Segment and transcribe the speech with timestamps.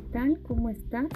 [0.00, 0.40] tal?
[0.40, 1.08] ¿Cómo estás?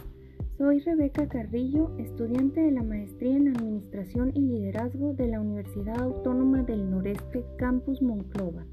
[0.59, 6.63] Soy Rebeca Carrillo, estudiante de la Maestría en Administración y Liderazgo de la Universidad Autónoma
[6.63, 8.67] del Noreste, Campus Monclova.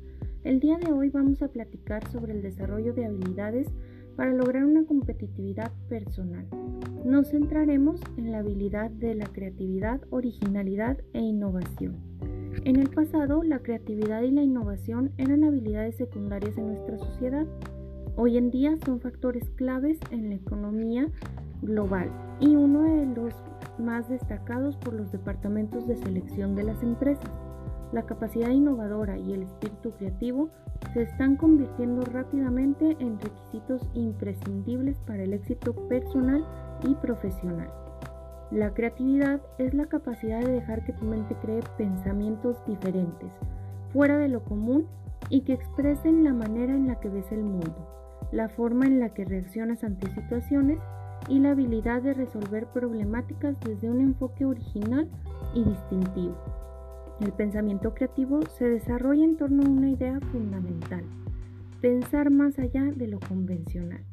[0.44, 3.68] El día de hoy vamos a platicar sobre el desarrollo de habilidades
[4.18, 6.46] para lograr una competitividad personal.
[7.06, 11.96] Nos centraremos en la habilidad de la creatividad, originalidad e innovación.
[12.66, 17.46] En el pasado, la creatividad y la innovación eran habilidades secundarias en nuestra sociedad.
[18.16, 21.08] Hoy en día son factores claves en la economía
[21.64, 23.34] global y uno de los
[23.80, 27.32] más destacados por los departamentos de selección de las empresas.
[27.92, 30.50] La capacidad innovadora y el espíritu creativo
[30.94, 36.46] se están convirtiendo rápidamente en requisitos imprescindibles para el éxito personal
[36.88, 37.72] y profesional.
[38.52, 43.32] La creatividad es la capacidad de dejar que tu mente cree pensamientos diferentes,
[43.92, 44.86] fuera de lo común
[45.30, 49.10] y que expresen la manera en la que ves el mundo, la forma en la
[49.10, 50.80] que reaccionas ante situaciones
[51.30, 55.10] y la habilidad de resolver problemáticas desde un enfoque original
[55.54, 56.38] y distintivo.
[57.22, 61.04] El pensamiento creativo se desarrolla en torno a una idea fundamental,
[61.82, 64.04] pensar más allá de lo convencional.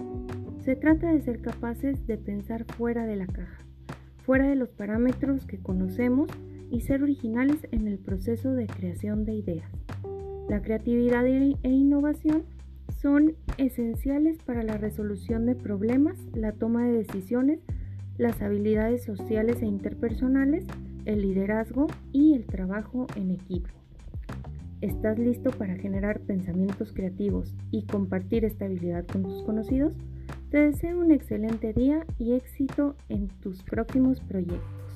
[0.61, 3.65] Se trata de ser capaces de pensar fuera de la caja,
[4.25, 6.29] fuera de los parámetros que conocemos
[6.71, 9.71] y ser originales en el proceso de creación de ideas.
[10.49, 12.45] La creatividad e innovación
[13.01, 17.61] son esenciales para la resolución de problemas, la toma de decisiones,
[18.19, 20.67] las habilidades sociales e interpersonales,
[21.07, 23.71] el liderazgo y el trabajo en equipo.
[24.83, 29.95] ¿Estás listo para generar pensamientos creativos y compartir esta habilidad con tus conocidos?
[30.51, 34.90] Te deseo un excelente día y éxito en tus próximos proyectos.